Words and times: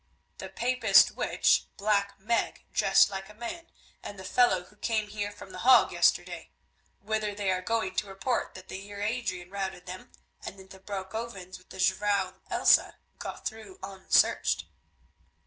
"The 0.39 0.49
papist 0.49 1.11
witch, 1.11 1.65
Black 1.77 2.19
Meg, 2.19 2.65
dressed 2.73 3.11
like 3.11 3.29
a 3.29 3.35
man, 3.35 3.67
and 4.01 4.17
the 4.17 4.23
fellow 4.23 4.63
who 4.63 4.75
came 4.77 5.09
here 5.09 5.31
from 5.31 5.51
The 5.51 5.59
Hague 5.59 5.91
yesterday, 5.91 6.49
whither 7.03 7.35
they 7.35 7.51
are 7.51 7.61
going 7.61 7.93
to 7.97 8.07
report 8.07 8.55
that 8.55 8.67
the 8.67 8.81
Heer 8.81 8.99
Adrian 8.99 9.51
routed 9.51 9.85
them, 9.85 10.11
and 10.43 10.57
that 10.57 10.71
the 10.71 10.79
Broekhovens 10.79 11.59
with 11.59 11.69
the 11.69 11.77
Jufvrouw 11.77 12.39
Elsa 12.49 12.95
got 13.19 13.45
through 13.45 13.77
unsearched." 13.83 14.65